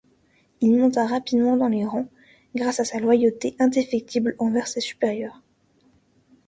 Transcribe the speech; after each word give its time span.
Il 0.61 0.77
monta 0.79 1.05
rapidement 1.05 1.55
dans 1.57 1.67
les 1.67 1.85
rangs, 1.85 2.07
grâce 2.55 2.79
à 2.79 2.85
sa 2.85 2.97
loyauté 2.99 3.55
indéfectible 3.59 4.35
envers 4.39 4.67
ses 4.67 4.81
supérieurs. 4.81 5.43